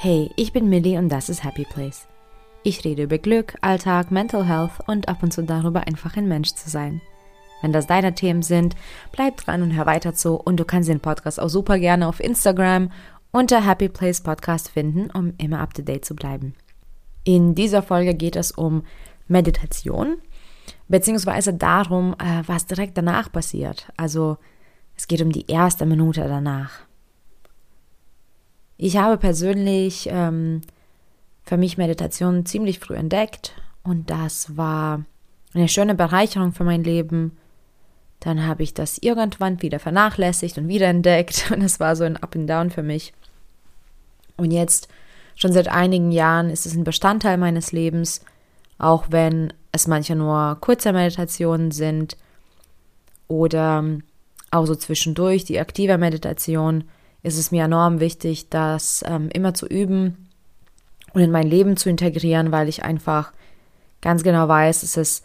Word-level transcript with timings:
Hey, 0.00 0.30
ich 0.36 0.52
bin 0.52 0.68
Millie 0.68 0.96
und 0.96 1.08
das 1.08 1.28
ist 1.28 1.42
Happy 1.42 1.64
Place. 1.64 2.06
Ich 2.62 2.84
rede 2.84 3.02
über 3.02 3.18
Glück, 3.18 3.56
Alltag, 3.62 4.12
Mental 4.12 4.46
Health 4.46 4.70
und 4.86 5.08
ab 5.08 5.24
und 5.24 5.32
zu 5.32 5.42
darüber, 5.42 5.88
einfach 5.88 6.16
ein 6.16 6.28
Mensch 6.28 6.54
zu 6.54 6.70
sein. 6.70 7.00
Wenn 7.62 7.72
das 7.72 7.88
deine 7.88 8.14
Themen 8.14 8.42
sind, 8.42 8.76
bleib 9.10 9.38
dran 9.38 9.60
und 9.60 9.74
hör 9.74 9.86
weiter 9.86 10.14
zu 10.14 10.36
und 10.36 10.60
du 10.60 10.64
kannst 10.64 10.88
den 10.88 11.00
Podcast 11.00 11.40
auch 11.40 11.48
super 11.48 11.80
gerne 11.80 12.06
auf 12.06 12.20
Instagram 12.20 12.92
unter 13.32 13.66
Happy 13.66 13.88
Place 13.88 14.20
Podcast 14.20 14.68
finden, 14.70 15.10
um 15.10 15.34
immer 15.36 15.58
up 15.58 15.74
to 15.74 15.82
date 15.82 16.04
zu 16.04 16.14
bleiben. 16.14 16.54
In 17.24 17.56
dieser 17.56 17.82
Folge 17.82 18.14
geht 18.14 18.36
es 18.36 18.52
um 18.52 18.84
Meditation, 19.26 20.18
beziehungsweise 20.86 21.54
darum, 21.54 22.14
äh, 22.20 22.44
was 22.46 22.66
direkt 22.66 22.96
danach 22.96 23.32
passiert. 23.32 23.88
Also 23.96 24.38
es 24.96 25.08
geht 25.08 25.22
um 25.22 25.32
die 25.32 25.50
erste 25.50 25.86
Minute 25.86 26.20
danach. 26.28 26.87
Ich 28.80 28.96
habe 28.96 29.18
persönlich 29.18 30.08
ähm, 30.10 30.62
für 31.42 31.56
mich 31.56 31.78
Meditation 31.78 32.46
ziemlich 32.46 32.78
früh 32.78 32.94
entdeckt 32.94 33.52
und 33.82 34.08
das 34.08 34.56
war 34.56 35.04
eine 35.52 35.68
schöne 35.68 35.96
Bereicherung 35.96 36.52
für 36.52 36.62
mein 36.62 36.84
Leben. 36.84 37.36
Dann 38.20 38.46
habe 38.46 38.62
ich 38.62 38.74
das 38.74 38.98
irgendwann 38.98 39.62
wieder 39.62 39.80
vernachlässigt 39.80 40.58
und 40.58 40.68
wieder 40.68 40.86
entdeckt 40.86 41.50
und 41.52 41.60
es 41.60 41.80
war 41.80 41.96
so 41.96 42.04
ein 42.04 42.16
Up 42.16 42.36
and 42.36 42.48
Down 42.48 42.70
für 42.70 42.84
mich. 42.84 43.12
Und 44.36 44.52
jetzt, 44.52 44.88
schon 45.34 45.52
seit 45.52 45.66
einigen 45.66 46.12
Jahren, 46.12 46.48
ist 46.48 46.64
es 46.64 46.74
ein 46.74 46.84
Bestandteil 46.84 47.36
meines 47.36 47.72
Lebens, 47.72 48.24
auch 48.78 49.06
wenn 49.10 49.52
es 49.72 49.88
manche 49.88 50.14
nur 50.14 50.56
kurze 50.60 50.92
Meditationen 50.92 51.72
sind 51.72 52.16
oder 53.26 53.84
auch 54.52 54.66
so 54.66 54.76
zwischendurch 54.76 55.44
die 55.44 55.58
aktive 55.58 55.98
Meditation 55.98 56.84
ist 57.22 57.38
es 57.38 57.50
mir 57.50 57.64
enorm 57.64 58.00
wichtig, 58.00 58.48
das 58.48 59.04
ähm, 59.06 59.28
immer 59.32 59.54
zu 59.54 59.66
üben 59.66 60.28
und 61.12 61.22
in 61.22 61.30
mein 61.30 61.48
Leben 61.48 61.76
zu 61.76 61.88
integrieren, 61.90 62.52
weil 62.52 62.68
ich 62.68 62.84
einfach 62.84 63.32
ganz 64.00 64.22
genau 64.22 64.48
weiß, 64.48 64.82
dass 64.82 64.96
es 64.96 65.22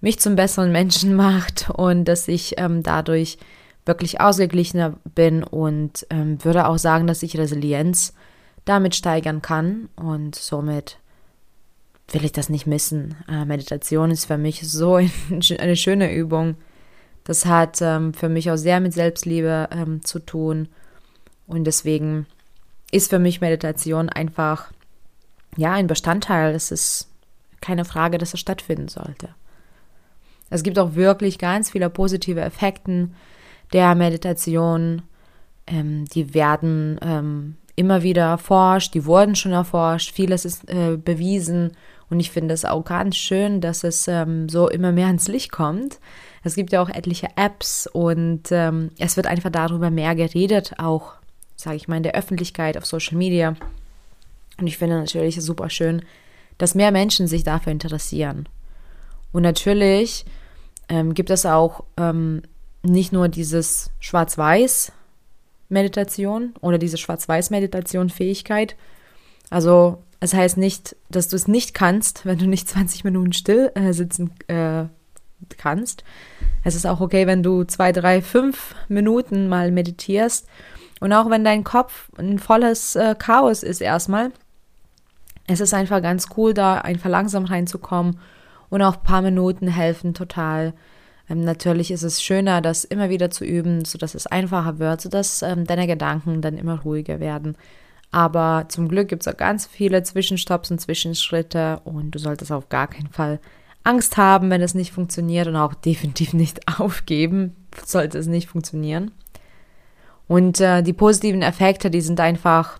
mich 0.00 0.18
zum 0.18 0.36
besseren 0.36 0.72
Menschen 0.72 1.14
macht 1.16 1.70
und 1.70 2.04
dass 2.06 2.28
ich 2.28 2.54
ähm, 2.58 2.82
dadurch 2.82 3.38
wirklich 3.84 4.20
ausgeglichener 4.20 4.94
bin 5.14 5.44
und 5.44 6.06
ähm, 6.10 6.44
würde 6.44 6.66
auch 6.66 6.78
sagen, 6.78 7.06
dass 7.06 7.22
ich 7.22 7.38
Resilienz 7.38 8.14
damit 8.64 8.96
steigern 8.96 9.42
kann 9.42 9.88
und 9.94 10.34
somit 10.34 10.98
will 12.10 12.24
ich 12.24 12.32
das 12.32 12.48
nicht 12.48 12.66
missen. 12.66 13.14
Äh, 13.28 13.44
Meditation 13.44 14.10
ist 14.10 14.24
für 14.24 14.38
mich 14.38 14.68
so 14.68 14.96
ein, 14.96 15.10
eine 15.58 15.76
schöne 15.76 16.12
Übung. 16.12 16.56
Das 17.22 17.46
hat 17.46 17.78
ähm, 17.80 18.12
für 18.12 18.28
mich 18.28 18.50
auch 18.50 18.56
sehr 18.56 18.80
mit 18.80 18.92
Selbstliebe 18.92 19.68
ähm, 19.70 20.04
zu 20.04 20.18
tun 20.18 20.68
und 21.46 21.64
deswegen 21.64 22.26
ist 22.92 23.10
für 23.10 23.18
mich 23.18 23.40
Meditation 23.40 24.08
einfach, 24.08 24.72
ja, 25.56 25.72
ein 25.72 25.86
Bestandteil. 25.86 26.54
Es 26.54 26.70
ist 26.70 27.08
keine 27.60 27.84
Frage, 27.84 28.18
dass 28.18 28.34
es 28.34 28.40
stattfinden 28.40 28.88
sollte. 28.88 29.30
Es 30.50 30.62
gibt 30.62 30.78
auch 30.78 30.94
wirklich 30.94 31.38
ganz 31.38 31.70
viele 31.70 31.90
positive 31.90 32.40
Effekte 32.40 33.10
der 33.72 33.94
Meditation. 33.94 35.02
Ähm, 35.66 36.04
die 36.06 36.34
werden 36.34 36.98
ähm, 37.02 37.56
immer 37.74 38.02
wieder 38.02 38.22
erforscht, 38.22 38.94
die 38.94 39.04
wurden 39.04 39.34
schon 39.34 39.52
erforscht, 39.52 40.12
vieles 40.12 40.44
ist 40.44 40.68
äh, 40.70 40.96
bewiesen 40.96 41.72
und 42.08 42.20
ich 42.20 42.30
finde 42.30 42.54
es 42.54 42.64
auch 42.64 42.84
ganz 42.84 43.16
schön, 43.16 43.60
dass 43.60 43.84
es 43.84 44.08
ähm, 44.08 44.48
so 44.48 44.68
immer 44.68 44.92
mehr 44.92 45.08
ans 45.08 45.28
Licht 45.28 45.50
kommt. 45.52 45.98
Es 46.42 46.54
gibt 46.54 46.72
ja 46.72 46.80
auch 46.80 46.88
etliche 46.88 47.28
Apps 47.36 47.88
und 47.92 48.44
ähm, 48.50 48.90
es 48.98 49.16
wird 49.16 49.26
einfach 49.26 49.50
darüber 49.50 49.90
mehr 49.90 50.14
geredet, 50.14 50.74
auch 50.78 51.15
sage 51.56 51.76
ich 51.76 51.88
mal, 51.88 51.96
in 51.96 52.02
der 52.02 52.14
Öffentlichkeit, 52.14 52.76
auf 52.76 52.84
Social 52.86 53.16
Media. 53.16 53.56
Und 54.58 54.66
ich 54.66 54.78
finde 54.78 54.98
natürlich 54.98 55.40
super 55.42 55.70
schön, 55.70 56.02
dass 56.58 56.74
mehr 56.74 56.92
Menschen 56.92 57.26
sich 57.26 57.42
dafür 57.42 57.72
interessieren. 57.72 58.48
Und 59.32 59.42
natürlich 59.42 60.24
ähm, 60.88 61.14
gibt 61.14 61.30
es 61.30 61.44
auch 61.44 61.82
ähm, 61.96 62.42
nicht 62.82 63.12
nur 63.12 63.28
dieses 63.28 63.90
Schwarz-Weiß-Meditation 64.00 66.54
oder 66.60 66.78
diese 66.78 66.96
Schwarz-Weiß-Meditation-Fähigkeit. 66.96 68.76
Also 69.50 69.98
es 70.20 70.32
heißt 70.32 70.56
nicht, 70.56 70.94
dass 71.10 71.28
du 71.28 71.36
es 71.36 71.48
nicht 71.48 71.74
kannst, 71.74 72.24
wenn 72.24 72.38
du 72.38 72.46
nicht 72.46 72.68
20 72.68 73.04
Minuten 73.04 73.32
still 73.32 73.72
äh, 73.74 73.92
sitzen 73.92 74.30
äh, 74.48 74.84
kannst. 75.58 76.04
Es 76.64 76.74
ist 76.74 76.86
auch 76.86 77.00
okay, 77.00 77.26
wenn 77.26 77.42
du 77.42 77.64
zwei, 77.64 77.92
drei, 77.92 78.22
fünf 78.22 78.74
Minuten 78.88 79.48
mal 79.48 79.70
meditierst 79.70 80.46
und 81.00 81.12
auch 81.12 81.28
wenn 81.30 81.44
dein 81.44 81.64
Kopf 81.64 82.08
ein 82.16 82.38
volles 82.38 82.96
äh, 82.96 83.14
Chaos 83.18 83.62
ist 83.62 83.80
erstmal, 83.80 84.32
es 85.46 85.60
ist 85.60 85.74
einfach 85.74 86.02
ganz 86.02 86.28
cool, 86.36 86.54
da 86.54 86.78
einfach 86.78 87.10
langsam 87.10 87.44
reinzukommen 87.44 88.18
und 88.68 88.82
auch 88.82 88.96
ein 88.96 89.02
paar 89.02 89.22
Minuten 89.22 89.68
helfen 89.68 90.14
total. 90.14 90.72
Ähm, 91.28 91.42
natürlich 91.42 91.90
ist 91.90 92.02
es 92.02 92.22
schöner, 92.22 92.60
das 92.60 92.84
immer 92.84 93.10
wieder 93.10 93.30
zu 93.30 93.44
üben, 93.44 93.84
sodass 93.84 94.14
es 94.14 94.26
einfacher 94.26 94.78
wird, 94.78 95.00
sodass 95.00 95.42
ähm, 95.42 95.64
deine 95.64 95.86
Gedanken 95.86 96.40
dann 96.40 96.58
immer 96.58 96.80
ruhiger 96.80 97.20
werden. 97.20 97.56
Aber 98.10 98.66
zum 98.68 98.88
Glück 98.88 99.08
gibt 99.08 99.22
es 99.22 99.28
auch 99.32 99.36
ganz 99.36 99.66
viele 99.66 100.02
Zwischenstopps 100.02 100.70
und 100.70 100.80
Zwischenschritte 100.80 101.80
und 101.84 102.12
du 102.12 102.18
solltest 102.18 102.52
auf 102.52 102.68
gar 102.68 102.86
keinen 102.86 103.08
Fall 103.08 103.40
Angst 103.84 104.16
haben, 104.16 104.50
wenn 104.50 104.62
es 104.62 104.74
nicht 104.74 104.92
funktioniert 104.92 105.46
und 105.46 105.56
auch 105.56 105.74
definitiv 105.84 106.32
nicht 106.32 106.80
aufgeben, 106.80 107.54
sollte 107.84 108.18
es 108.18 108.26
nicht 108.26 108.48
funktionieren. 108.48 109.12
Und 110.28 110.60
äh, 110.60 110.82
die 110.82 110.92
positiven 110.92 111.42
Effekte, 111.42 111.90
die 111.90 112.00
sind 112.00 112.20
einfach 112.20 112.78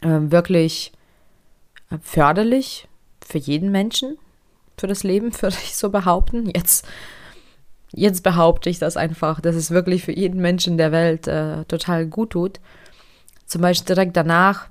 äh, 0.00 0.18
wirklich 0.20 0.92
förderlich 2.02 2.88
für 3.24 3.38
jeden 3.38 3.70
Menschen, 3.70 4.18
für 4.78 4.86
das 4.86 5.02
Leben, 5.02 5.32
würde 5.42 5.56
ich 5.62 5.76
so 5.76 5.90
behaupten. 5.90 6.50
Jetzt, 6.54 6.86
jetzt 7.92 8.22
behaupte 8.22 8.70
ich 8.70 8.78
das 8.78 8.96
einfach, 8.96 9.40
dass 9.40 9.56
es 9.56 9.70
wirklich 9.70 10.04
für 10.04 10.12
jeden 10.12 10.40
Menschen 10.40 10.78
der 10.78 10.92
Welt 10.92 11.26
äh, 11.26 11.64
total 11.64 12.06
gut 12.06 12.30
tut. 12.30 12.60
Zum 13.46 13.62
Beispiel 13.62 13.94
direkt 13.94 14.16
danach 14.16 14.68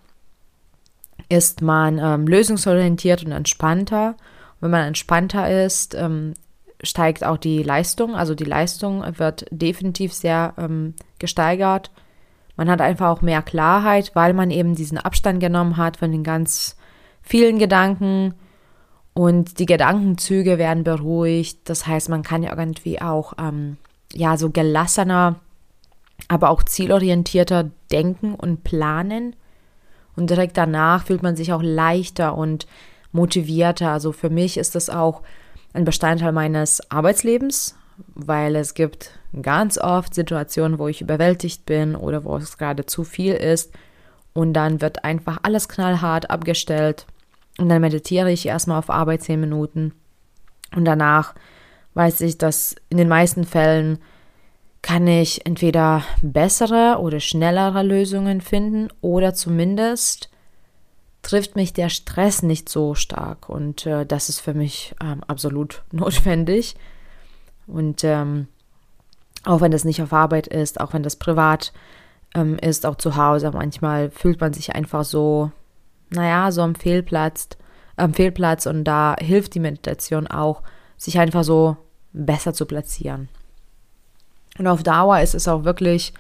ist 1.29 1.62
man 1.62 1.97
ähm, 1.97 2.28
lösungsorientiert 2.28 3.25
und 3.25 3.31
entspannter. 3.31 4.16
wenn 4.59 4.72
man 4.72 4.88
entspannter 4.88 5.66
ist, 5.66 5.95
ähm, 5.95 6.34
steigt 6.85 7.23
auch 7.23 7.38
die 7.38 7.63
Leistung. 7.63 8.16
Also 8.16 8.35
die 8.35 8.44
Leistung 8.44 9.03
wird 9.18 9.46
definitiv 9.51 10.13
sehr 10.13 10.53
ähm, 10.57 10.94
gesteigert. 11.19 11.91
Man 12.56 12.69
hat 12.69 12.81
einfach 12.81 13.09
auch 13.09 13.22
mehr 13.22 13.41
Klarheit, 13.41 14.12
weil 14.13 14.34
man 14.34 14.50
eben 14.50 14.75
diesen 14.75 14.97
Abstand 14.97 15.40
genommen 15.40 15.78
hat 15.78 15.97
von 15.97 16.12
den 16.12 16.24
ganz 16.24 16.78
vielen 17.22 17.59
Gedanken 17.59 18.34
und 19.13 19.59
die 19.59 19.66
Gedankenzüge 19.66 20.57
werden 20.57 20.84
beruhigt. 20.84 21.69
Das 21.69 21.88
heißt, 21.88 22.09
man 22.09 22.24
kann 22.24 22.44
ja 22.44 22.57
irgendwie 22.57 23.01
auch 23.01 23.34
ähm, 23.40 23.78
ja 24.13 24.38
so 24.38 24.50
gelassener, 24.50 25.35
aber 26.28 26.50
auch 26.50 26.63
zielorientierter 26.63 27.72
denken 27.91 28.35
und 28.35 28.63
planen. 28.63 29.35
Und 30.16 30.29
direkt 30.29 30.57
danach 30.57 31.06
fühlt 31.06 31.24
man 31.24 31.35
sich 31.35 31.51
auch 31.51 31.62
leichter 31.62 32.38
und 32.38 32.68
motivierter. 33.12 33.91
Also 33.91 34.12
für 34.12 34.29
mich 34.29 34.57
ist 34.57 34.75
das 34.75 34.90
auch 34.90 35.24
ein 35.75 35.86
Bestandteil 35.86 36.31
meines 36.31 36.90
Arbeitslebens, 36.90 37.75
weil 38.13 38.56
es 38.56 38.74
gibt 38.74 39.12
ganz 39.41 39.78
oft 39.78 40.13
Situationen, 40.13 40.80
wo 40.80 40.88
ich 40.88 41.02
überwältigt 41.02 41.66
bin 41.66 41.96
oder 41.96 42.24
wo 42.24 42.38
es 42.38 42.58
gerade 42.58 42.86
zu 42.86 43.03
viel 43.03 43.34
ist. 43.34 43.74
Und 44.34 44.53
dann 44.53 44.81
wird 44.81 45.03
einfach 45.03 45.40
alles 45.44 45.69
knallhart 45.69 46.30
abgestellt. 46.30 47.06
Und 47.58 47.69
dann 47.69 47.81
meditiere 47.81 48.31
ich 48.31 48.46
erstmal 48.47 48.80
auf 48.80 48.90
Arbeit 48.90 49.24
zehn 49.24 49.39
Minuten. 49.39 49.94
Und 50.75 50.86
danach 50.86 51.36
weiß 51.94 52.21
ich, 52.21 52.38
dass 52.38 52.75
in 52.89 52.98
den 52.98 53.07
meisten 53.07 53.45
Fällen 53.45 54.00
kann 54.81 55.07
ich 55.07 55.45
entweder 55.45 56.04
bessere 56.21 57.00
oder 57.00 57.19
schnellere 57.19 57.81
Lösungen 57.81 58.42
finden 58.42 58.89
oder 59.01 59.33
zumindest 59.33 60.30
trifft 61.25 61.56
mich 61.56 61.74
der 61.74 61.89
Stress 61.89 62.44
nicht 62.44 62.69
so 62.69 62.94
stark 62.94 63.50
und 63.50 63.88
äh, 63.88 64.06
das 64.06 64.30
ist 64.30 64.39
für 64.39 64.54
mich 64.54 64.94
ähm, 65.01 65.24
absolut 65.27 65.83
notwendig. 65.92 66.75
Und 67.68 68.04
ähm, 68.04 68.48
auch 69.44 69.62
wenn 69.62 69.72
das 69.72 69.86
nicht 69.86 70.01
auf 70.04 70.13
Arbeit 70.13 70.45
ist, 70.48 70.80
auch 70.80 70.94
wenn 70.94 71.01
das 71.01 71.16
privat 71.16 71.74
ähm, 72.36 72.60
ist, 72.60 72.86
auch 72.86 72.95
zu 72.95 73.16
Hause, 73.16 73.51
manchmal 73.51 74.12
fühlt 74.12 74.39
man 74.39 74.54
sich 74.54 74.75
einfach 74.75 75.04
so, 75.04 75.51
naja, 76.12 76.51
so 76.51 76.62
am 76.62 76.75
Fehlplatz, 76.75 77.50
am 77.95 78.13
Fehlplatz 78.13 78.68
und 78.68 78.83
da 78.83 79.16
hilft 79.19 79.56
die 79.56 79.60
Meditation 79.60 80.28
auch, 80.28 80.62
sich 80.95 81.19
einfach 81.19 81.44
so 81.44 81.75
besser 82.13 82.54
zu 82.54 82.68
platzieren. 82.68 83.30
Und 84.60 84.68
auf 84.68 84.83
Dauer 84.83 85.19
ist 85.21 85.33
es 85.33 85.48
auch 85.48 85.63
wirklich 85.63 86.13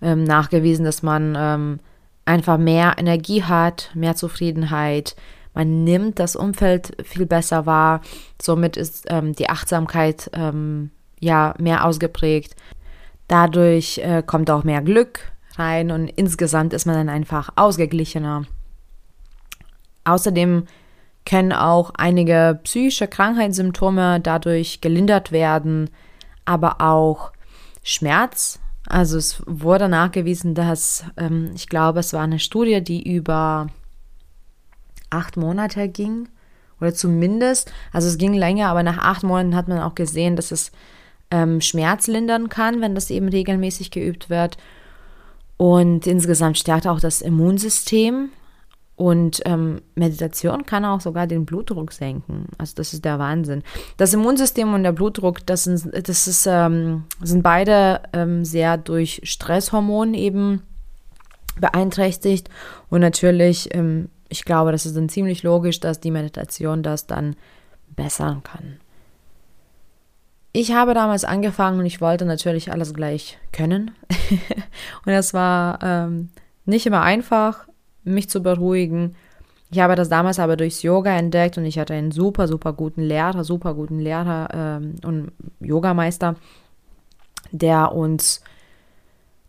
ähm, 0.00 0.22
nachgewiesen, 0.22 0.84
dass 0.84 1.02
man 1.02 1.34
ähm, 1.36 1.80
einfach 2.28 2.58
mehr 2.58 2.94
Energie 2.98 3.42
hat, 3.42 3.90
mehr 3.94 4.14
Zufriedenheit. 4.14 5.16
Man 5.54 5.82
nimmt 5.82 6.18
das 6.18 6.36
Umfeld 6.36 6.96
viel 7.02 7.26
besser 7.26 7.66
wahr. 7.66 8.02
Somit 8.40 8.76
ist 8.76 9.06
ähm, 9.08 9.34
die 9.34 9.48
Achtsamkeit 9.48 10.30
ähm, 10.34 10.90
ja 11.18 11.54
mehr 11.58 11.84
ausgeprägt. 11.84 12.54
Dadurch 13.26 13.98
äh, 13.98 14.22
kommt 14.24 14.50
auch 14.50 14.62
mehr 14.62 14.82
Glück 14.82 15.32
rein 15.56 15.90
und 15.90 16.08
insgesamt 16.08 16.72
ist 16.72 16.86
man 16.86 16.94
dann 16.94 17.08
einfach 17.08 17.50
ausgeglichener. 17.56 18.44
Außerdem 20.04 20.66
können 21.26 21.52
auch 21.52 21.90
einige 21.96 22.60
psychische 22.62 23.08
Krankheitssymptome 23.08 24.20
dadurch 24.20 24.80
gelindert 24.80 25.32
werden, 25.32 25.90
aber 26.44 26.80
auch 26.80 27.32
Schmerz. 27.82 28.60
Also 28.88 29.18
es 29.18 29.42
wurde 29.46 29.88
nachgewiesen, 29.88 30.54
dass 30.54 31.04
ähm, 31.18 31.50
ich 31.54 31.68
glaube, 31.68 32.00
es 32.00 32.14
war 32.14 32.22
eine 32.22 32.38
Studie, 32.38 32.82
die 32.82 33.14
über 33.14 33.66
acht 35.10 35.36
Monate 35.36 35.88
ging 35.88 36.28
oder 36.80 36.94
zumindest, 36.94 37.70
also 37.92 38.08
es 38.08 38.16
ging 38.16 38.32
länger, 38.32 38.68
aber 38.68 38.82
nach 38.82 38.98
acht 38.98 39.24
Monaten 39.24 39.54
hat 39.54 39.68
man 39.68 39.80
auch 39.80 39.94
gesehen, 39.94 40.36
dass 40.36 40.52
es 40.52 40.72
ähm, 41.30 41.60
Schmerz 41.60 42.06
lindern 42.06 42.48
kann, 42.48 42.80
wenn 42.80 42.94
das 42.94 43.10
eben 43.10 43.28
regelmäßig 43.28 43.90
geübt 43.90 44.30
wird. 44.30 44.56
Und 45.58 46.06
insgesamt 46.06 46.56
stärkt 46.56 46.86
auch 46.86 47.00
das 47.00 47.20
Immunsystem. 47.20 48.30
Und 48.98 49.42
ähm, 49.44 49.80
Meditation 49.94 50.66
kann 50.66 50.84
auch 50.84 51.00
sogar 51.00 51.28
den 51.28 51.46
Blutdruck 51.46 51.92
senken. 51.92 52.46
Also 52.58 52.74
das 52.74 52.92
ist 52.92 53.04
der 53.04 53.20
Wahnsinn. 53.20 53.62
Das 53.96 54.12
Immunsystem 54.12 54.74
und 54.74 54.82
der 54.82 54.90
Blutdruck, 54.90 55.46
das 55.46 55.64
sind, 55.64 55.88
das 56.08 56.26
ist, 56.26 56.48
ähm, 56.50 57.04
sind 57.22 57.44
beide 57.44 58.02
ähm, 58.12 58.44
sehr 58.44 58.76
durch 58.76 59.20
Stresshormone 59.22 60.18
eben 60.18 60.62
beeinträchtigt. 61.60 62.50
Und 62.90 63.00
natürlich, 63.00 63.72
ähm, 63.72 64.08
ich 64.28 64.44
glaube, 64.44 64.72
das 64.72 64.84
ist 64.84 64.96
dann 64.96 65.08
ziemlich 65.08 65.44
logisch, 65.44 65.78
dass 65.78 66.00
die 66.00 66.10
Meditation 66.10 66.82
das 66.82 67.06
dann 67.06 67.36
bessern 67.94 68.42
kann. 68.42 68.80
Ich 70.50 70.72
habe 70.72 70.92
damals 70.92 71.22
angefangen 71.22 71.78
und 71.78 71.86
ich 71.86 72.00
wollte 72.00 72.24
natürlich 72.24 72.72
alles 72.72 72.94
gleich 72.94 73.38
können. 73.52 73.92
und 75.06 75.12
es 75.12 75.34
war 75.34 75.78
ähm, 75.84 76.30
nicht 76.64 76.84
immer 76.84 77.02
einfach 77.02 77.67
mich 78.08 78.28
zu 78.28 78.42
beruhigen. 78.42 79.14
Ich 79.70 79.80
habe 79.80 79.96
das 79.96 80.08
damals 80.08 80.38
aber 80.38 80.56
durchs 80.56 80.82
Yoga 80.82 81.16
entdeckt 81.16 81.58
und 81.58 81.64
ich 81.64 81.78
hatte 81.78 81.94
einen 81.94 82.10
super, 82.10 82.48
super 82.48 82.72
guten 82.72 83.02
Lehrer, 83.02 83.44
super 83.44 83.74
guten 83.74 83.98
Lehrer 83.98 84.48
ähm, 84.52 84.94
und 85.04 85.32
Yogameister, 85.60 86.36
der 87.52 87.92
uns 87.92 88.40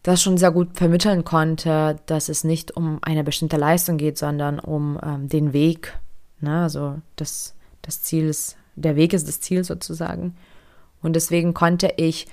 das 0.04 0.22
schon 0.22 0.38
sehr 0.38 0.52
gut 0.52 0.78
vermitteln 0.78 1.24
konnte, 1.24 2.00
dass 2.06 2.30
es 2.30 2.44
nicht 2.44 2.76
um 2.76 3.00
eine 3.02 3.24
bestimmte 3.24 3.58
Leistung 3.58 3.98
geht, 3.98 4.18
sondern 4.18 4.60
um 4.60 5.00
ähm, 5.04 5.28
den 5.30 5.54
Weg. 5.54 5.98
Ne? 6.42 6.64
Also 6.64 7.00
das, 7.16 7.56
das 7.82 8.02
Ziel 8.02 8.28
ist, 8.28 8.58
der 8.76 8.96
Weg 8.96 9.14
ist 9.14 9.28
das 9.28 9.42
Ziel 9.42 9.64
sozusagen. 9.64 10.36
Und 11.02 11.16
deswegen 11.16 11.54
konnte 11.54 11.94
ich 11.98 12.28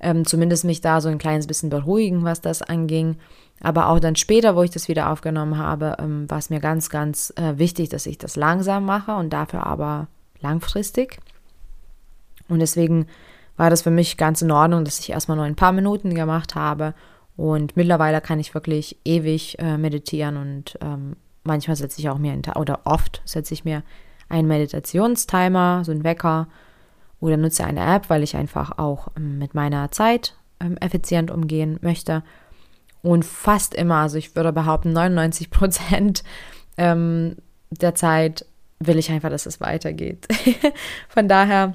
ähm, 0.00 0.24
zumindest 0.24 0.64
mich 0.64 0.80
da 0.80 1.00
so 1.00 1.08
ein 1.08 1.18
kleines 1.18 1.46
bisschen 1.46 1.70
beruhigen, 1.70 2.24
was 2.24 2.40
das 2.40 2.62
anging. 2.62 3.16
Aber 3.60 3.88
auch 3.88 4.00
dann 4.00 4.16
später, 4.16 4.56
wo 4.56 4.62
ich 4.62 4.70
das 4.70 4.88
wieder 4.88 5.10
aufgenommen 5.10 5.58
habe, 5.58 5.96
ähm, 5.98 6.28
war 6.30 6.38
es 6.38 6.50
mir 6.50 6.60
ganz, 6.60 6.90
ganz 6.90 7.32
äh, 7.36 7.58
wichtig, 7.58 7.88
dass 7.88 8.06
ich 8.06 8.18
das 8.18 8.36
langsam 8.36 8.84
mache 8.84 9.14
und 9.14 9.32
dafür 9.32 9.66
aber 9.66 10.08
langfristig. 10.40 11.18
Und 12.48 12.58
deswegen 12.60 13.06
war 13.56 13.70
das 13.70 13.82
für 13.82 13.90
mich 13.90 14.16
ganz 14.16 14.42
in 14.42 14.50
Ordnung, 14.50 14.84
dass 14.84 14.98
ich 15.00 15.10
erstmal 15.10 15.36
nur 15.36 15.46
ein 15.46 15.56
paar 15.56 15.72
Minuten 15.72 16.14
gemacht 16.14 16.54
habe. 16.54 16.94
Und 17.36 17.76
mittlerweile 17.76 18.20
kann 18.20 18.40
ich 18.40 18.54
wirklich 18.54 18.98
ewig 19.04 19.58
äh, 19.58 19.76
meditieren 19.76 20.36
und 20.36 20.78
ähm, 20.80 21.16
manchmal 21.42 21.76
setze 21.76 22.00
ich 22.00 22.08
auch 22.08 22.18
mir, 22.18 22.38
oder 22.54 22.80
oft 22.84 23.22
setze 23.24 23.54
ich 23.54 23.64
mir 23.64 23.82
einen 24.28 24.48
Meditationstimer, 24.48 25.84
so 25.84 25.92
einen 25.92 26.04
Wecker 26.04 26.48
oder 27.20 27.36
nutze 27.36 27.64
eine 27.64 27.80
App, 27.80 28.08
weil 28.08 28.22
ich 28.22 28.36
einfach 28.36 28.78
auch 28.78 29.08
ähm, 29.16 29.38
mit 29.38 29.54
meiner 29.54 29.90
Zeit 29.90 30.36
ähm, 30.60 30.76
effizient 30.78 31.30
umgehen 31.30 31.78
möchte. 31.82 32.22
Und 33.04 33.24
fast 33.24 33.74
immer, 33.74 33.96
also 33.96 34.16
ich 34.16 34.34
würde 34.34 34.52
behaupten, 34.52 34.92
99 34.92 35.50
Prozent 35.50 36.24
ähm, 36.78 37.36
der 37.70 37.94
Zeit 37.94 38.46
will 38.80 38.98
ich 38.98 39.10
einfach, 39.10 39.28
dass 39.28 39.46
es 39.46 39.60
weitergeht. 39.60 40.26
Von 41.08 41.28
daher 41.28 41.74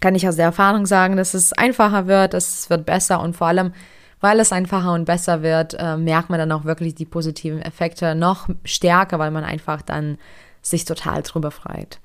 kann 0.00 0.14
ich 0.14 0.26
aus 0.26 0.36
der 0.36 0.46
Erfahrung 0.46 0.86
sagen, 0.86 1.16
dass 1.16 1.34
es 1.34 1.52
einfacher 1.52 2.06
wird, 2.06 2.32
es 2.32 2.70
wird 2.70 2.86
besser 2.86 3.20
und 3.20 3.36
vor 3.36 3.46
allem, 3.46 3.72
weil 4.20 4.40
es 4.40 4.52
einfacher 4.52 4.94
und 4.94 5.04
besser 5.04 5.42
wird, 5.42 5.74
äh, 5.78 5.96
merkt 5.98 6.30
man 6.30 6.38
dann 6.38 6.50
auch 6.52 6.64
wirklich 6.64 6.94
die 6.94 7.04
positiven 7.04 7.60
Effekte 7.60 8.14
noch 8.14 8.48
stärker, 8.64 9.18
weil 9.18 9.30
man 9.30 9.44
einfach 9.44 9.82
dann 9.82 10.16
sich 10.62 10.86
total 10.86 11.22
drüber 11.22 11.50
freut. 11.50 11.98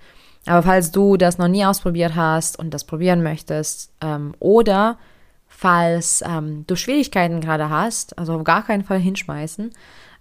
Aber 0.45 0.63
falls 0.63 0.91
du 0.91 1.15
das 1.15 1.37
noch 1.37 1.47
nie 1.47 1.65
ausprobiert 1.65 2.15
hast 2.15 2.59
und 2.59 2.73
das 2.73 2.83
probieren 2.83 3.23
möchtest 3.23 3.91
ähm, 4.01 4.33
oder 4.39 4.97
falls 5.57 6.23
ähm, 6.27 6.65
du 6.67 6.75
Schwierigkeiten 6.75 7.41
gerade 7.41 7.71
hast, 7.71 8.15
also 8.19 8.35
auf 8.35 8.43
gar 8.43 8.63
keinen 8.63 8.83
Fall 8.83 8.99
hinschmeißen. 8.99 9.71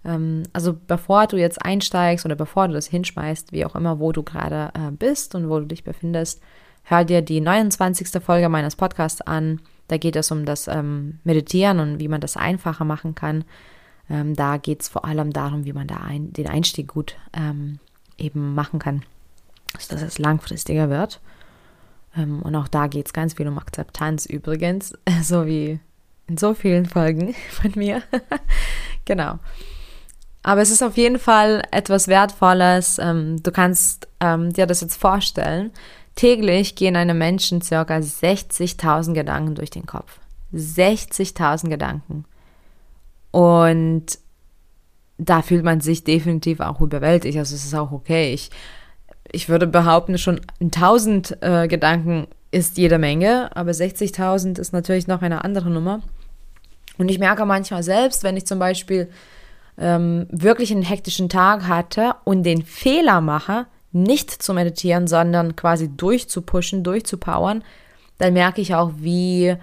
Ähm, 0.03 0.43
also 0.51 0.75
bevor 0.87 1.27
du 1.27 1.37
jetzt 1.37 1.63
einsteigst 1.63 2.25
oder 2.25 2.35
bevor 2.35 2.67
du 2.67 2.73
das 2.73 2.87
hinschmeißt, 2.87 3.51
wie 3.51 3.63
auch 3.63 3.75
immer, 3.75 3.99
wo 3.99 4.11
du 4.11 4.23
gerade 4.23 4.71
äh, 4.73 4.89
bist 4.89 5.35
und 5.35 5.47
wo 5.47 5.59
du 5.59 5.67
dich 5.67 5.83
befindest, 5.83 6.41
hör 6.81 7.05
dir 7.05 7.21
die 7.21 7.39
29. 7.39 8.19
Folge 8.19 8.49
meines 8.49 8.75
Podcasts 8.75 9.21
an. 9.21 9.61
Da 9.87 9.97
geht 9.97 10.15
es 10.15 10.31
um 10.31 10.43
das 10.43 10.67
ähm, 10.67 11.19
Meditieren 11.23 11.79
und 11.79 11.99
wie 11.99 12.07
man 12.07 12.19
das 12.19 12.35
einfacher 12.35 12.83
machen 12.83 13.13
kann. 13.13 13.43
Ähm, 14.09 14.33
da 14.33 14.57
geht 14.57 14.81
es 14.81 14.87
vor 14.87 15.05
allem 15.05 15.33
darum, 15.33 15.65
wie 15.65 15.73
man 15.73 15.85
da 15.85 15.97
ein, 15.97 16.33
den 16.33 16.47
Einstieg 16.47 16.87
gut 16.87 17.15
ähm, 17.33 17.77
eben 18.17 18.55
machen 18.55 18.79
kann 18.79 19.03
dass 19.89 20.01
es 20.01 20.17
langfristiger 20.19 20.89
wird. 20.89 21.19
Ähm, 22.17 22.41
und 22.41 22.55
auch 22.55 22.67
da 22.67 22.87
geht 22.87 23.07
es 23.07 23.13
ganz 23.13 23.33
viel 23.33 23.47
um 23.47 23.57
Akzeptanz 23.57 24.25
übrigens, 24.25 24.93
so 25.21 25.45
wie 25.45 25.79
in 26.27 26.37
so 26.37 26.53
vielen 26.53 26.85
Folgen 26.85 27.35
von 27.49 27.71
mir. 27.75 28.01
genau. 29.05 29.39
Aber 30.43 30.61
es 30.61 30.71
ist 30.71 30.81
auf 30.81 30.95
jeden 30.97 31.19
Fall 31.19 31.63
etwas 31.71 32.07
Wertvolles. 32.07 32.99
Ähm, 32.99 33.41
du 33.43 33.51
kannst 33.51 34.07
ähm, 34.19 34.53
dir 34.53 34.65
das 34.65 34.81
jetzt 34.81 34.95
vorstellen. 34.95 35.71
Täglich 36.15 36.75
gehen 36.75 36.95
einem 36.95 37.17
Menschen 37.17 37.61
circa 37.61 37.97
60.000 37.97 39.13
Gedanken 39.13 39.55
durch 39.55 39.69
den 39.69 39.85
Kopf. 39.85 40.19
60.000 40.53 41.69
Gedanken. 41.69 42.25
Und 43.31 44.17
da 45.17 45.41
fühlt 45.41 45.65
man 45.65 45.81
sich 45.81 46.03
definitiv 46.03 46.59
auch 46.59 46.79
überwältigt. 46.79 47.37
Also 47.37 47.55
es 47.55 47.65
ist 47.65 47.75
auch 47.75 47.91
okay. 47.91 48.33
Ich 48.33 48.49
ich 49.31 49.49
würde 49.49 49.67
behaupten, 49.67 50.17
schon 50.17 50.41
1000 50.61 51.37
äh, 51.41 51.67
Gedanken 51.67 52.27
ist 52.51 52.77
jede 52.77 52.97
Menge, 52.97 53.55
aber 53.55 53.71
60.000 53.71 54.59
ist 54.59 54.73
natürlich 54.73 55.07
noch 55.07 55.21
eine 55.21 55.43
andere 55.43 55.69
Nummer. 55.69 56.01
Und 56.97 57.09
ich 57.09 57.19
merke 57.19 57.45
manchmal 57.45 57.83
selbst, 57.83 58.23
wenn 58.23 58.37
ich 58.37 58.45
zum 58.45 58.59
Beispiel 58.59 59.09
ähm, 59.77 60.27
wirklich 60.31 60.71
einen 60.71 60.83
hektischen 60.83 61.29
Tag 61.29 61.67
hatte 61.67 62.15
und 62.23 62.43
den 62.43 62.63
Fehler 62.63 63.21
mache, 63.21 63.67
nicht 63.91 64.31
zu 64.31 64.53
meditieren, 64.53 65.07
sondern 65.07 65.55
quasi 65.55 65.89
durchzupushen, 65.89 66.83
durchzupowern, 66.83 67.63
dann 68.17 68.33
merke 68.33 68.61
ich 68.61 68.73
auch, 68.73 68.91
wie 68.97 69.55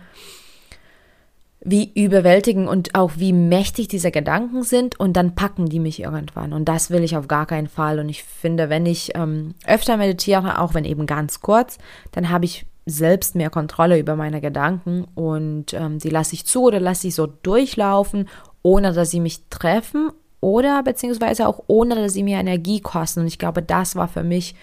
wie 1.65 1.91
überwältigend 1.95 2.69
und 2.69 2.95
auch 2.95 3.13
wie 3.17 3.33
mächtig 3.33 3.89
diese 3.89 4.11
Gedanken 4.11 4.63
sind 4.63 5.01
und 5.01 5.15
dann 5.15 5.35
packen 5.35 5.67
die 5.67 5.81
mich 5.81 6.01
irgendwann. 6.01 6.53
Und 6.53 6.67
das 6.67 6.91
will 6.91 7.03
ich 7.03 7.17
auf 7.17 7.27
gar 7.27 7.47
keinen 7.47 7.69
Fall. 7.69 7.99
Und 7.99 8.11
ich 8.11 8.23
finde, 8.23 8.69
wenn 8.69 8.85
ich 8.85 9.17
ähm, 9.17 9.55
öfter 9.67 9.97
meditiere, 9.97 10.61
auch 10.61 10.75
wenn 10.75 10.85
eben 10.85 11.07
ganz 11.07 11.41
kurz, 11.41 11.79
dann 12.13 12.29
habe 12.29 12.45
ich 12.45 12.67
selbst 12.87 13.35
mehr 13.35 13.49
Kontrolle 13.49 13.99
über 13.99 14.15
meine 14.15 14.43
Gedanken 14.43 15.07
und 15.15 15.73
ähm, 15.73 15.99
die 15.99 16.11
lasse 16.11 16.35
ich 16.35 16.45
zu 16.45 16.65
oder 16.65 16.81
lasse 16.81 17.09
ich 17.09 17.15
so 17.15 17.27
durchlaufen, 17.27 18.29
ohne 18.63 18.93
dass 18.93 19.11
sie 19.11 19.21
mich 19.21 19.49
treffen 19.49 20.11
oder 20.43 20.83
beziehungsweise 20.83 21.49
auch 21.49 21.63
ohne 21.67 21.95
dass 21.95 22.13
sie 22.13 22.23
mir 22.23 22.37
Energie 22.37 22.81
kosten. 22.81 23.21
Und 23.21 23.27
ich 23.27 23.39
glaube, 23.39 23.63
das 23.63 23.97
war 23.97 24.09
für 24.09 24.23
mich 24.23 24.55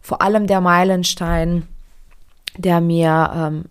vor 0.00 0.22
allem 0.22 0.46
der 0.46 0.62
Meilenstein, 0.62 1.64
der 2.56 2.80
mir 2.80 3.30
ähm, 3.34 3.64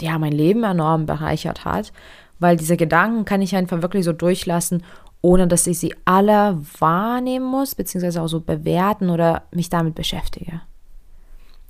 ja, 0.00 0.18
mein 0.18 0.32
Leben 0.32 0.64
enorm 0.64 1.06
bereichert 1.06 1.64
hat, 1.64 1.92
weil 2.38 2.56
diese 2.56 2.76
Gedanken 2.76 3.24
kann 3.24 3.42
ich 3.42 3.56
einfach 3.56 3.82
wirklich 3.82 4.04
so 4.04 4.12
durchlassen, 4.12 4.82
ohne 5.22 5.48
dass 5.48 5.66
ich 5.66 5.78
sie 5.78 5.94
alle 6.04 6.60
wahrnehmen 6.78 7.46
muss, 7.46 7.74
beziehungsweise 7.74 8.22
auch 8.22 8.28
so 8.28 8.40
bewerten 8.40 9.10
oder 9.10 9.42
mich 9.50 9.70
damit 9.70 9.94
beschäftige. 9.94 10.60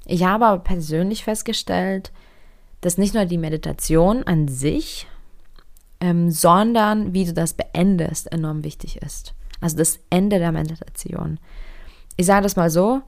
Ich 0.04 0.24
habe 0.24 0.46
aber 0.46 0.62
persönlich 0.62 1.24
festgestellt, 1.24 2.12
dass 2.80 2.98
nicht 2.98 3.14
nur 3.14 3.24
die 3.24 3.38
Meditation 3.38 4.22
an 4.24 4.48
sich, 4.48 5.06
ähm, 6.00 6.30
sondern 6.30 7.14
wie 7.14 7.24
du 7.24 7.32
das 7.32 7.54
beendest, 7.54 8.30
enorm 8.30 8.62
wichtig 8.62 8.98
ist. 8.98 9.34
Also 9.60 9.76
das 9.76 9.98
Ende 10.10 10.38
der 10.38 10.52
Meditation. 10.52 11.40
Ich 12.16 12.26
sage 12.26 12.42
das 12.42 12.56
mal 12.56 12.70
so, 12.70 13.00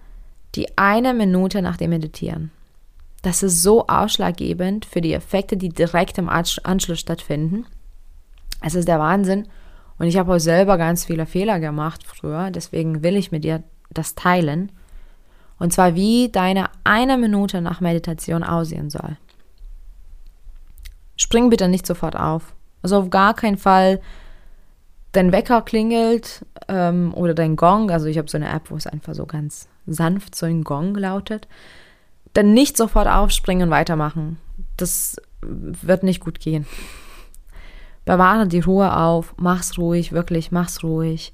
die 0.55 0.79
eine 0.79 1.13
Minute 1.15 1.61
nach 1.61 1.77
dem 1.77 1.91
Meditieren 1.91 2.51
das 3.23 3.43
ist 3.43 3.63
so 3.63 3.87
ausschlaggebend 3.87 4.85
für 4.85 5.01
die 5.01 5.13
Effekte, 5.13 5.57
die 5.57 5.71
direkt 5.71 6.19
im 6.19 6.29
Anschluss 6.29 7.01
stattfinden. 7.01 7.67
Es 8.61 8.75
ist 8.75 8.89
der 8.89 8.99
Wahnsinn. 8.99 9.49
Und 9.99 10.07
ich 10.07 10.17
habe 10.17 10.35
auch 10.35 10.39
selber 10.39 10.79
ganz 10.79 11.05
viele 11.05 11.27
Fehler 11.27 11.59
gemacht 11.59 12.05
früher. 12.05 12.51
Deswegen 12.51 13.03
will 13.03 13.17
ich 13.17 13.33
mit 13.33 13.45
dir 13.45 13.65
das 13.91 14.15
teilen. 14.15 14.71
Und 15.59 15.73
zwar, 15.73 15.97
wie 15.97 16.29
deine 16.31 16.71
eine 16.85 17.19
Minute 17.19 17.61
nach 17.61 17.81
Meditation 17.81 18.45
aussehen 18.45 18.91
soll. 18.91 19.17
Spring 21.17 21.51
bitte 21.51 21.69
nicht 21.69 21.87
sofort 21.87 22.15
auf. 22.15 22.55
Also 22.83 22.99
auf 22.99 23.11
gar 23.11 23.35
keinen 23.35 23.59
Fall 23.59 24.01
dein 25.13 25.33
Wecker 25.33 25.63
klingelt 25.63 26.47
ähm, 26.69 27.13
oder 27.15 27.35
dein 27.35 27.57
Gong, 27.57 27.91
also 27.91 28.07
ich 28.07 28.19
habe 28.19 28.29
so 28.29 28.37
eine 28.37 28.51
App, 28.51 28.71
wo 28.71 28.77
es 28.77 28.87
einfach 28.87 29.15
so 29.15 29.27
ganz 29.27 29.69
sanft 29.87 30.35
so 30.35 30.47
ein 30.47 30.65
Gong 30.65 30.95
lautet, 30.95 31.49
dann 32.35 32.55
nicht 32.55 32.77
sofort 32.77 33.09
aufspringen 33.09 33.69
und 33.69 33.71
weitermachen. 33.71 34.39
Das 34.77 35.17
wird 35.41 36.03
nicht 36.03 36.21
gut 36.21 36.41
gehen. 36.41 36.67
Bewahre 38.05 38.47
die 38.47 38.61
Ruhe 38.61 38.97
auf, 38.97 39.35
mach's 39.37 39.77
ruhig, 39.79 40.13
wirklich, 40.13 40.51
mach's 40.51 40.83
ruhig. 40.83 41.33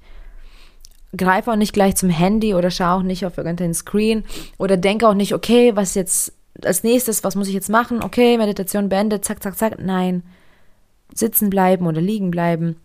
Greif 1.17 1.47
auch 1.47 1.57
nicht 1.57 1.73
gleich 1.73 1.95
zum 1.95 2.11
Handy 2.11 2.55
oder 2.55 2.71
schau 2.71 2.97
auch 2.97 3.03
nicht 3.03 3.25
auf 3.25 3.39
irgendeinen 3.39 3.75
Screen 3.75 4.25
oder 4.59 4.77
denke 4.77 5.09
auch 5.09 5.15
nicht, 5.15 5.35
okay, 5.35 5.77
was 5.77 5.95
jetzt 5.95 6.33
als 6.63 6.83
nächstes, 6.83 7.25
was 7.25 7.37
muss 7.37 7.49
ich 7.49 7.55
jetzt 7.55 7.71
machen? 7.71 8.03
Okay, 8.03 8.37
Meditation 8.39 8.89
beendet, 8.89 9.25
zack, 9.25 9.43
zack, 9.43 9.57
zack. 9.57 9.79
Nein. 9.79 10.23
Sitzen 11.13 11.51
bleiben 11.51 11.87
oder 11.87 12.01
liegen 12.01 12.31
bleiben. 12.31 12.77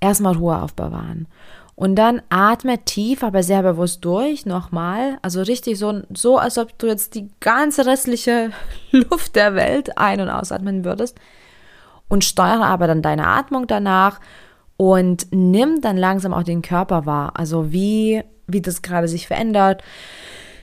Erstmal 0.00 0.36
Ruhe 0.36 0.60
aufbewahren. 0.62 1.26
Und 1.74 1.96
dann 1.96 2.20
atme 2.28 2.84
tief, 2.84 3.22
aber 3.22 3.42
sehr 3.42 3.62
bewusst 3.62 4.04
durch, 4.04 4.44
nochmal. 4.44 5.18
Also 5.22 5.40
richtig 5.42 5.78
so, 5.78 6.02
so, 6.14 6.36
als 6.38 6.58
ob 6.58 6.78
du 6.78 6.86
jetzt 6.86 7.14
die 7.14 7.28
ganze 7.40 7.86
restliche 7.86 8.50
Luft 8.90 9.36
der 9.36 9.54
Welt 9.54 9.96
ein- 9.96 10.20
und 10.20 10.28
ausatmen 10.28 10.84
würdest. 10.84 11.18
Und 12.08 12.24
steuere 12.24 12.64
aber 12.64 12.86
dann 12.86 13.02
deine 13.02 13.26
Atmung 13.26 13.66
danach 13.66 14.20
und 14.76 15.26
nimm 15.30 15.80
dann 15.80 15.96
langsam 15.96 16.34
auch 16.34 16.42
den 16.42 16.62
Körper 16.62 17.06
wahr. 17.06 17.32
Also 17.36 17.72
wie, 17.72 18.22
wie 18.46 18.60
das 18.60 18.82
gerade 18.82 19.08
sich 19.08 19.26
verändert 19.26 19.82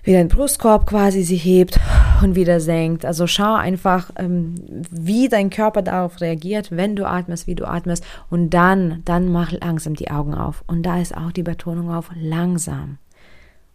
wie 0.07 0.13
dein 0.13 0.29
Brustkorb 0.29 0.87
quasi 0.87 1.21
sich 1.21 1.43
hebt 1.43 1.81
und 2.23 2.35
wieder 2.35 2.61
senkt. 2.61 3.03
Also 3.03 3.27
schau 3.27 3.55
einfach, 3.55 4.09
ähm, 4.15 4.55
wie 4.89 5.27
dein 5.27 5.49
Körper 5.49 5.81
darauf 5.81 6.21
reagiert, 6.21 6.71
wenn 6.71 6.95
du 6.95 7.05
atmest, 7.05 7.45
wie 7.45 7.55
du 7.55 7.67
atmest. 7.67 8.05
Und 8.29 8.51
dann, 8.51 9.01
dann 9.03 9.29
mach 9.29 9.51
langsam 9.51 9.95
die 9.95 10.09
Augen 10.09 10.33
auf. 10.33 10.63
Und 10.65 10.83
da 10.83 11.01
ist 11.01 11.15
auch 11.17 11.33
die 11.33 11.43
Betonung 11.43 11.93
auf 11.93 12.09
langsam. 12.15 12.99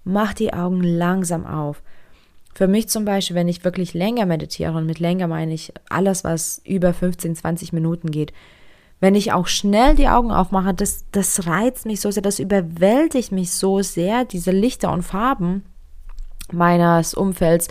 Mach 0.04 0.32
die 0.32 0.54
Augen 0.54 0.82
langsam 0.82 1.44
auf. 1.44 1.82
Für 2.54 2.66
mich 2.66 2.88
zum 2.88 3.04
Beispiel, 3.04 3.36
wenn 3.36 3.48
ich 3.48 3.62
wirklich 3.62 3.92
länger 3.92 4.24
meditiere, 4.24 4.72
und 4.72 4.86
mit 4.86 5.00
länger 5.00 5.26
meine 5.26 5.52
ich 5.52 5.74
alles, 5.90 6.24
was 6.24 6.62
über 6.64 6.94
15, 6.94 7.36
20 7.36 7.74
Minuten 7.74 8.10
geht, 8.10 8.32
wenn 9.00 9.14
ich 9.14 9.34
auch 9.34 9.48
schnell 9.48 9.96
die 9.96 10.08
Augen 10.08 10.30
aufmache, 10.30 10.72
das, 10.72 11.04
das 11.12 11.46
reizt 11.46 11.84
mich 11.84 12.00
so 12.00 12.10
sehr, 12.10 12.22
das 12.22 12.38
überwältigt 12.38 13.32
mich 13.32 13.50
so 13.50 13.82
sehr, 13.82 14.24
diese 14.24 14.50
Lichter 14.50 14.90
und 14.90 15.02
Farben 15.02 15.64
meines 16.52 17.14
Umfelds, 17.14 17.68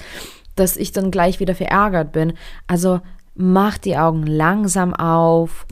dass 0.55 0.77
ich 0.77 0.91
dann 0.91 1.11
gleich 1.11 1.39
wieder 1.39 1.55
verärgert 1.55 2.11
bin. 2.11 2.33
Also 2.67 3.01
mach 3.35 3.77
die 3.77 3.97
Augen 3.97 4.25
langsam 4.25 4.93
auf 4.93 5.65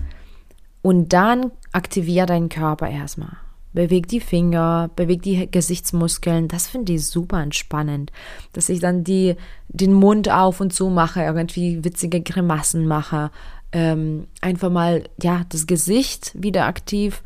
und 0.82 1.14
dann 1.14 1.52
aktivier 1.72 2.26
deinen 2.26 2.50
Körper 2.50 2.90
erstmal. 2.90 3.38
Beweg 3.72 4.08
die 4.08 4.20
Finger, 4.20 4.90
beweg 4.96 5.22
die 5.22 5.50
Gesichtsmuskeln. 5.50 6.48
Das 6.48 6.68
finde 6.68 6.94
ich 6.94 7.06
super 7.06 7.42
entspannend. 7.42 8.12
Dass 8.54 8.70
ich 8.70 8.80
dann 8.80 9.04
die, 9.04 9.36
den 9.68 9.94
Mund 9.94 10.30
auf 10.30 10.60
und 10.60 10.74
zu 10.74 10.90
mache, 10.90 11.22
irgendwie 11.22 11.84
witzige 11.84 12.22
Grimassen 12.22 12.88
mache. 12.88 13.30
Ähm, 13.72 14.26
einfach 14.42 14.72
mal, 14.72 15.04
ja, 15.22 15.44
das 15.50 15.68
Gesicht 15.68 16.32
wieder 16.34 16.66
aktiv 16.66 17.22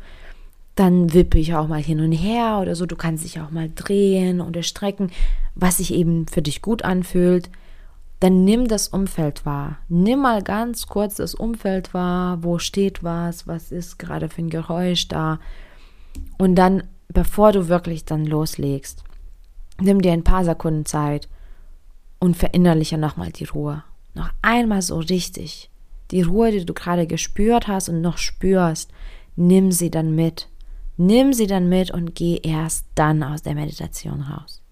dann 0.74 1.12
wippe 1.12 1.38
ich 1.38 1.54
auch 1.54 1.68
mal 1.68 1.82
hin 1.82 2.00
und 2.00 2.12
her 2.12 2.58
oder 2.60 2.74
so. 2.74 2.86
Du 2.86 2.96
kannst 2.96 3.24
dich 3.24 3.40
auch 3.40 3.50
mal 3.50 3.70
drehen 3.74 4.40
oder 4.40 4.62
strecken, 4.62 5.10
was 5.54 5.76
sich 5.76 5.94
eben 5.94 6.26
für 6.26 6.42
dich 6.42 6.62
gut 6.62 6.82
anfühlt. 6.82 7.50
Dann 8.20 8.44
nimm 8.44 8.68
das 8.68 8.88
Umfeld 8.88 9.44
wahr. 9.46 9.78
Nimm 9.88 10.20
mal 10.20 10.42
ganz 10.42 10.86
kurz 10.86 11.16
das 11.16 11.34
Umfeld 11.34 11.94
wahr. 11.94 12.42
Wo 12.42 12.58
steht 12.58 13.04
was? 13.04 13.46
Was 13.46 13.70
ist 13.70 13.98
gerade 13.98 14.28
für 14.28 14.42
ein 14.42 14.50
Geräusch 14.50 15.08
da? 15.08 15.38
Und 16.38 16.56
dann, 16.56 16.84
bevor 17.08 17.52
du 17.52 17.68
wirklich 17.68 18.04
dann 18.04 18.24
loslegst, 18.24 19.04
nimm 19.80 20.00
dir 20.00 20.12
ein 20.12 20.24
paar 20.24 20.44
Sekunden 20.44 20.86
Zeit 20.86 21.28
und 22.18 22.36
verinnerliche 22.36 22.98
nochmal 22.98 23.30
die 23.30 23.44
Ruhe. 23.44 23.84
Noch 24.14 24.30
einmal 24.42 24.82
so 24.82 24.98
richtig. 24.98 25.70
Die 26.10 26.22
Ruhe, 26.22 26.50
die 26.50 26.64
du 26.64 26.74
gerade 26.74 27.06
gespürt 27.06 27.68
hast 27.68 27.88
und 27.88 28.00
noch 28.00 28.18
spürst, 28.18 28.90
nimm 29.36 29.72
sie 29.72 29.90
dann 29.90 30.14
mit 30.14 30.48
Nimm 30.96 31.32
sie 31.32 31.46
dann 31.46 31.68
mit 31.68 31.90
und 31.90 32.14
geh 32.14 32.38
erst 32.42 32.86
dann 32.94 33.22
aus 33.22 33.42
der 33.42 33.54
Meditation 33.54 34.22
raus. 34.22 34.62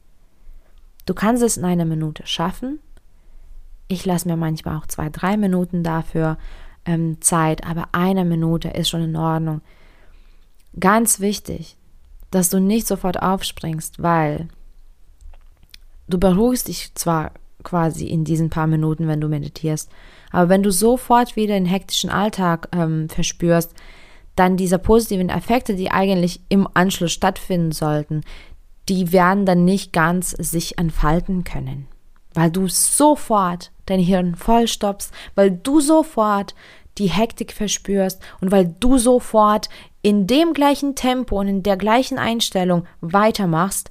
Du 1.06 1.14
kannst 1.14 1.42
es 1.42 1.56
in 1.56 1.64
einer 1.64 1.84
Minute 1.84 2.26
schaffen. 2.26 2.78
Ich 3.88 4.04
lasse 4.06 4.28
mir 4.28 4.36
manchmal 4.36 4.76
auch 4.76 4.86
zwei, 4.86 5.10
drei 5.10 5.36
Minuten 5.36 5.82
dafür 5.82 6.38
ähm, 6.84 7.20
Zeit, 7.20 7.66
aber 7.66 7.88
eine 7.92 8.24
Minute 8.24 8.68
ist 8.68 8.88
schon 8.88 9.02
in 9.02 9.16
Ordnung. 9.16 9.60
Ganz 10.78 11.20
wichtig, 11.20 11.76
dass 12.30 12.50
du 12.50 12.60
nicht 12.60 12.86
sofort 12.86 13.20
aufspringst, 13.20 14.02
weil 14.02 14.48
du 16.08 16.18
beruhigst 16.18 16.68
dich 16.68 16.94
zwar 16.94 17.32
quasi 17.62 18.06
in 18.06 18.24
diesen 18.24 18.48
paar 18.48 18.66
Minuten, 18.66 19.06
wenn 19.06 19.20
du 19.20 19.28
meditierst, 19.28 19.90
aber 20.30 20.48
wenn 20.48 20.62
du 20.62 20.72
sofort 20.72 21.36
wieder 21.36 21.54
den 21.54 21.66
hektischen 21.66 22.10
Alltag 22.10 22.68
ähm, 22.72 23.08
verspürst, 23.08 23.74
dann 24.36 24.56
diese 24.56 24.78
positiven 24.78 25.28
Effekte, 25.28 25.74
die 25.74 25.90
eigentlich 25.90 26.40
im 26.48 26.68
Anschluss 26.74 27.12
stattfinden 27.12 27.72
sollten, 27.72 28.22
die 28.88 29.12
werden 29.12 29.46
dann 29.46 29.64
nicht 29.64 29.92
ganz 29.92 30.30
sich 30.30 30.78
entfalten 30.78 31.44
können, 31.44 31.86
weil 32.34 32.50
du 32.50 32.68
sofort 32.68 33.70
dein 33.86 34.00
Hirn 34.00 34.34
vollstoppst, 34.34 35.12
weil 35.34 35.50
du 35.50 35.80
sofort 35.80 36.54
die 36.98 37.08
Hektik 37.08 37.52
verspürst 37.52 38.20
und 38.40 38.50
weil 38.50 38.74
du 38.80 38.98
sofort 38.98 39.68
in 40.02 40.26
dem 40.26 40.52
gleichen 40.52 40.94
Tempo 40.94 41.38
und 41.38 41.48
in 41.48 41.62
der 41.62 41.76
gleichen 41.76 42.18
Einstellung 42.18 42.86
weitermachst, 43.00 43.90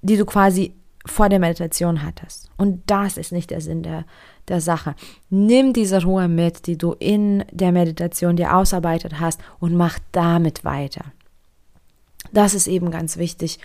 die 0.00 0.16
du 0.16 0.24
quasi 0.24 0.74
vor 1.04 1.28
der 1.28 1.38
Meditation 1.38 2.02
hattest. 2.02 2.50
Und 2.56 2.82
das 2.86 3.16
ist 3.16 3.32
nicht 3.32 3.50
der 3.50 3.60
Sinn 3.60 3.82
der, 3.82 4.04
der 4.48 4.60
Sache. 4.60 4.94
Nimm 5.30 5.72
diese 5.72 6.02
Ruhe 6.02 6.28
mit, 6.28 6.66
die 6.66 6.76
du 6.76 6.92
in 6.92 7.44
der 7.50 7.72
Meditation 7.72 8.36
dir 8.36 8.56
ausarbeitet 8.56 9.20
hast 9.20 9.40
und 9.60 9.74
mach 9.74 9.98
damit 10.12 10.64
weiter. 10.64 11.04
Das 12.32 12.54
ist 12.54 12.66
eben 12.66 12.90
ganz 12.90 13.16
wichtig. 13.16 13.58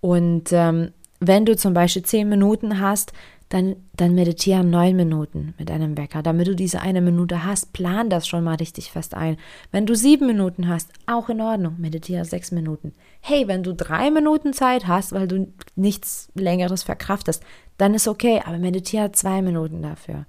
Und 0.00 0.52
ähm, 0.52 0.92
wenn 1.20 1.44
du 1.44 1.56
zum 1.56 1.74
Beispiel 1.74 2.02
zehn 2.02 2.28
Minuten 2.28 2.80
hast, 2.80 3.12
dann, 3.48 3.76
dann 3.96 4.14
meditiere 4.14 4.62
neun 4.62 4.94
Minuten 4.94 5.54
mit 5.58 5.70
einem 5.70 5.96
Wecker. 5.96 6.22
Damit 6.22 6.48
du 6.48 6.54
diese 6.54 6.80
eine 6.80 7.00
Minute 7.00 7.44
hast, 7.44 7.72
plan 7.72 8.10
das 8.10 8.28
schon 8.28 8.44
mal 8.44 8.56
richtig 8.56 8.90
fest 8.92 9.14
ein. 9.14 9.38
Wenn 9.72 9.86
du 9.86 9.94
sieben 9.94 10.26
Minuten 10.26 10.68
hast, 10.68 10.90
auch 11.06 11.30
in 11.30 11.40
Ordnung, 11.40 11.76
meditiere 11.78 12.26
sechs 12.26 12.52
Minuten. 12.52 12.92
Hey, 13.20 13.48
wenn 13.48 13.62
du 13.62 13.74
drei 13.74 14.10
Minuten 14.10 14.52
Zeit 14.52 14.86
hast, 14.86 15.12
weil 15.12 15.28
du 15.28 15.50
nichts 15.76 16.28
Längeres 16.34 16.82
verkraftest, 16.82 17.42
dann 17.78 17.94
ist 17.94 18.08
okay, 18.08 18.42
aber 18.44 18.58
meditiere 18.58 19.12
zwei 19.12 19.40
Minuten 19.40 19.82
dafür. 19.82 20.26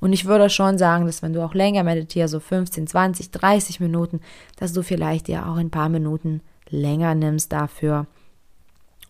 Und 0.00 0.12
ich 0.14 0.24
würde 0.24 0.48
schon 0.48 0.78
sagen, 0.78 1.06
dass 1.06 1.22
wenn 1.22 1.32
du 1.32 1.44
auch 1.44 1.54
länger 1.54 1.82
meditierst, 1.82 2.32
so 2.32 2.40
15, 2.40 2.86
20, 2.86 3.30
30 3.30 3.80
Minuten, 3.80 4.20
dass 4.56 4.72
du 4.72 4.82
vielleicht 4.82 5.28
dir 5.28 5.46
auch 5.46 5.56
ein 5.56 5.70
paar 5.70 5.88
Minuten 5.88 6.40
länger 6.68 7.14
nimmst 7.14 7.52
dafür, 7.52 8.06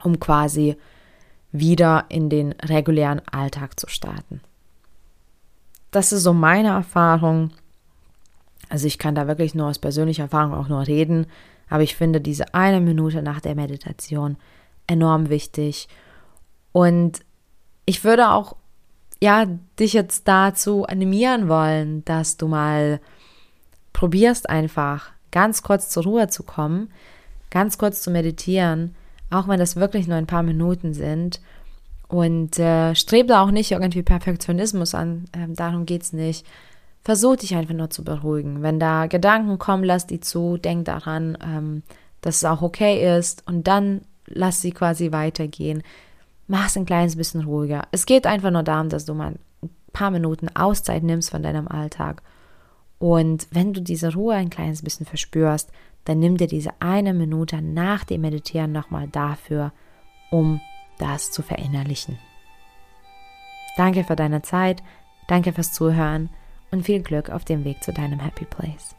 um 0.02 0.18
quasi 0.18 0.76
wieder 1.52 2.06
in 2.08 2.28
den 2.28 2.52
regulären 2.52 3.22
Alltag 3.30 3.78
zu 3.78 3.88
starten. 3.88 4.40
Das 5.90 6.12
ist 6.12 6.22
so 6.22 6.32
meine 6.32 6.68
Erfahrung. 6.68 7.50
Also 8.68 8.86
ich 8.86 8.98
kann 8.98 9.14
da 9.14 9.26
wirklich 9.26 9.54
nur 9.54 9.66
aus 9.66 9.78
persönlicher 9.78 10.24
Erfahrung 10.24 10.54
auch 10.54 10.68
nur 10.68 10.86
reden, 10.86 11.26
aber 11.68 11.82
ich 11.82 11.96
finde 11.96 12.20
diese 12.20 12.54
eine 12.54 12.80
Minute 12.80 13.22
nach 13.22 13.40
der 13.40 13.54
Meditation 13.54 14.36
enorm 14.86 15.28
wichtig. 15.28 15.88
Und 16.72 17.20
ich 17.90 18.04
würde 18.04 18.30
auch 18.30 18.56
ja 19.20 19.46
dich 19.78 19.92
jetzt 19.92 20.26
dazu 20.26 20.86
animieren 20.86 21.48
wollen, 21.48 22.04
dass 22.04 22.36
du 22.36 22.48
mal 22.48 23.00
probierst 23.92 24.48
einfach 24.48 25.10
ganz 25.30 25.62
kurz 25.62 25.90
zur 25.90 26.04
Ruhe 26.04 26.28
zu 26.28 26.42
kommen, 26.42 26.90
ganz 27.50 27.76
kurz 27.76 28.02
zu 28.02 28.10
meditieren 28.10 28.94
auch 29.30 29.48
wenn 29.48 29.60
das 29.60 29.76
wirklich 29.76 30.08
nur 30.08 30.16
ein 30.16 30.26
paar 30.26 30.42
Minuten 30.42 30.92
sind. 30.92 31.40
Und 32.08 32.58
äh, 32.58 32.94
streb 32.96 33.28
da 33.28 33.42
auch 33.42 33.52
nicht 33.52 33.70
irgendwie 33.70 34.02
Perfektionismus 34.02 34.94
an, 34.94 35.26
ähm, 35.32 35.54
darum 35.54 35.86
geht 35.86 36.02
es 36.02 36.12
nicht. 36.12 36.44
Versuch 37.02 37.36
dich 37.36 37.54
einfach 37.54 37.74
nur 37.74 37.88
zu 37.88 38.02
beruhigen. 38.02 38.62
Wenn 38.62 38.80
da 38.80 39.06
Gedanken 39.06 39.58
kommen, 39.58 39.84
lass 39.84 40.08
die 40.08 40.20
zu, 40.20 40.56
denk 40.56 40.86
daran, 40.86 41.38
ähm, 41.42 41.82
dass 42.20 42.36
es 42.36 42.44
auch 42.44 42.62
okay 42.62 43.16
ist 43.16 43.46
und 43.46 43.68
dann 43.68 44.02
lass 44.26 44.60
sie 44.60 44.72
quasi 44.72 45.12
weitergehen. 45.12 45.82
Mach 46.50 46.66
es 46.66 46.76
ein 46.76 46.84
kleines 46.84 47.14
bisschen 47.14 47.42
ruhiger. 47.42 47.86
Es 47.92 48.06
geht 48.06 48.26
einfach 48.26 48.50
nur 48.50 48.64
darum, 48.64 48.88
dass 48.88 49.04
du 49.04 49.14
mal 49.14 49.36
ein 49.62 49.70
paar 49.92 50.10
Minuten 50.10 50.48
Auszeit 50.48 51.04
nimmst 51.04 51.30
von 51.30 51.44
deinem 51.44 51.68
Alltag. 51.68 52.22
Und 52.98 53.46
wenn 53.52 53.72
du 53.72 53.80
diese 53.80 54.12
Ruhe 54.14 54.34
ein 54.34 54.50
kleines 54.50 54.82
bisschen 54.82 55.06
verspürst, 55.06 55.70
dann 56.06 56.18
nimm 56.18 56.38
dir 56.38 56.48
diese 56.48 56.72
eine 56.80 57.14
Minute 57.14 57.62
nach 57.62 58.02
dem 58.02 58.22
Meditieren 58.22 58.72
nochmal 58.72 59.06
dafür, 59.06 59.72
um 60.32 60.60
das 60.98 61.30
zu 61.30 61.42
verinnerlichen. 61.42 62.18
Danke 63.76 64.02
für 64.02 64.16
deine 64.16 64.42
Zeit, 64.42 64.82
danke 65.28 65.52
fürs 65.52 65.72
Zuhören 65.72 66.30
und 66.72 66.82
viel 66.82 67.00
Glück 67.00 67.30
auf 67.30 67.44
dem 67.44 67.62
Weg 67.62 67.84
zu 67.84 67.92
deinem 67.92 68.18
Happy 68.18 68.44
Place. 68.44 68.96